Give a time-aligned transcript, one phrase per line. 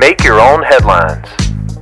[0.00, 1.28] Make your own headlines.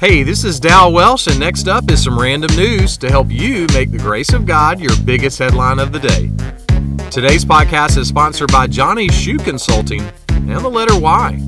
[0.00, 3.68] Hey, this is Dal Welsh, and next up is some random news to help you
[3.72, 6.28] make the grace of God your biggest headline of the day.
[7.12, 11.40] Today's podcast is sponsored by Johnny's Shoe Consulting and the letter Y.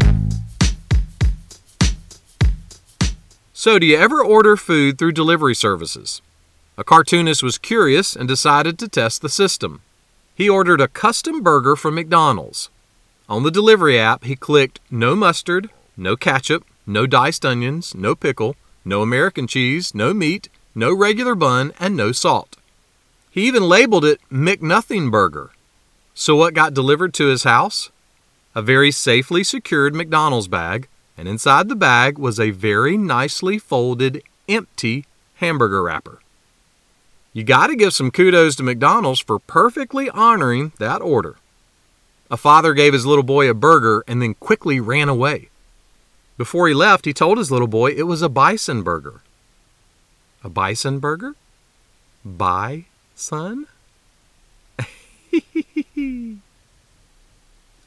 [3.52, 6.22] So, do you ever order food through delivery services?
[6.78, 9.82] A cartoonist was curious and decided to test the system.
[10.36, 12.70] He ordered a custom burger from McDonald's.
[13.28, 18.56] On the delivery app, he clicked no mustard, no ketchup, no diced onions, no pickle,
[18.84, 22.56] no American cheese, no meat, no regular bun, and no salt.
[23.30, 25.50] He even labeled it McNothing Burger.
[26.14, 27.90] So, what got delivered to his house?
[28.54, 34.22] A very safely secured McDonald's bag, and inside the bag was a very nicely folded,
[34.48, 35.06] empty
[35.36, 36.20] hamburger wrapper.
[37.32, 41.36] You got to give some kudos to McDonald's for perfectly honoring that order.
[42.30, 45.48] A father gave his little boy a burger and then quickly ran away.
[46.36, 49.20] Before he left, he told his little boy it was a bison burger.
[50.42, 51.34] A bison burger?
[52.24, 53.66] By Bison?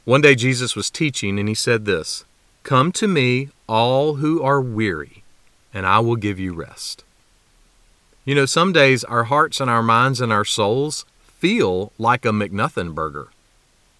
[0.04, 2.24] One day Jesus was teaching and he said this
[2.62, 5.22] Come to me, all who are weary,
[5.74, 7.04] and I will give you rest.
[8.24, 11.04] You know, some days our hearts and our minds and our souls
[11.38, 13.28] feel like a McNothin burger.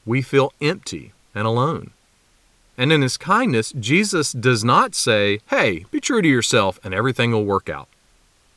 [0.04, 1.90] We feel empty and alone.
[2.78, 7.32] And in his kindness, Jesus does not say, Hey, be true to yourself and everything
[7.32, 7.88] will work out.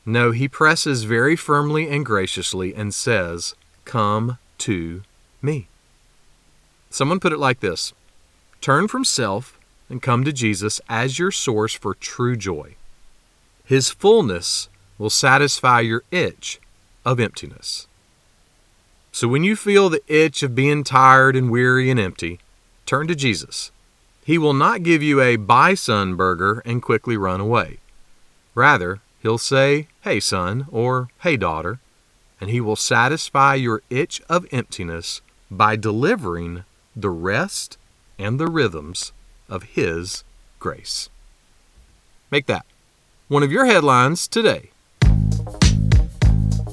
[0.06, 5.04] No, he presses very firmly and graciously and says, Come to
[5.42, 5.68] me.
[6.90, 7.94] Someone put it like this
[8.62, 9.58] Turn from self
[9.90, 12.76] and come to Jesus as your source for true joy.
[13.64, 14.68] His fullness
[14.98, 16.60] will satisfy your itch
[17.06, 17.88] of emptiness.
[19.12, 22.40] So when you feel the itch of being tired and weary and empty,
[22.86, 23.72] turn to Jesus.
[24.30, 27.80] He will not give you a bison burger and quickly run away.
[28.54, 31.80] Rather, he'll say, Hey, son, or Hey, daughter,
[32.40, 36.64] and he will satisfy your itch of emptiness by delivering
[36.96, 37.80] the rest
[38.20, 39.14] and the rhythms
[39.50, 40.24] of his
[40.60, 41.10] grace.
[42.30, 42.68] Make that
[43.30, 44.70] one of your headlines today.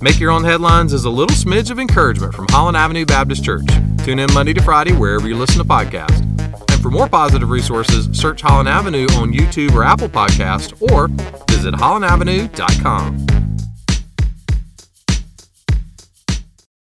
[0.03, 3.65] Make Your Own Headlines is a little smidge of encouragement from Holland Avenue Baptist Church.
[4.05, 6.46] Tune in Monday to Friday wherever you listen to podcasts.
[6.87, 11.09] For more positive resources, search Holland Avenue on YouTube or Apple Podcast or
[11.49, 13.26] visit hollandavenue.com.